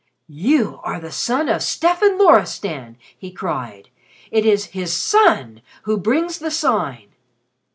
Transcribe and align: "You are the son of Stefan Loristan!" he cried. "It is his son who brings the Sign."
"You 0.29 0.79
are 0.81 0.99
the 0.99 1.11
son 1.11 1.47
of 1.47 1.61
Stefan 1.61 2.17
Loristan!" 2.17 2.97
he 3.15 3.31
cried. 3.31 3.89
"It 4.31 4.47
is 4.47 4.65
his 4.73 4.91
son 4.91 5.61
who 5.83 5.95
brings 5.97 6.39
the 6.39 6.49
Sign." 6.49 7.09